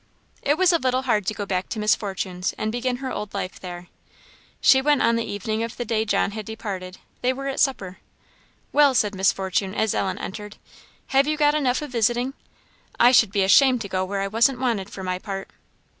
[0.41, 3.35] It was a little hard to go back to Miss Fortune's, and begin her old
[3.35, 3.87] life there.
[4.59, 6.97] She went on the evening of the day John had departed.
[7.21, 7.99] They were at supper.
[8.71, 10.57] "Well!" said Miss Fortune, as Ellen entered,
[11.09, 12.33] "have you got enough of visiting?
[12.99, 15.51] I should be ashamed to go where I wasn't wanted, for my part."